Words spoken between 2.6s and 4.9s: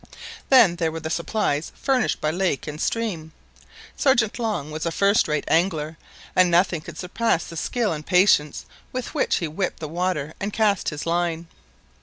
and stream. Sergeant Long was